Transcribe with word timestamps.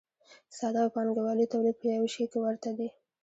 ساده 0.57 0.79
او 0.83 0.89
پانګوالي 0.95 1.45
تولید 1.53 1.75
په 1.81 1.85
یوه 1.95 2.09
شي 2.13 2.25
کې 2.31 2.39
ورته 2.41 2.69
دي. 2.77 2.89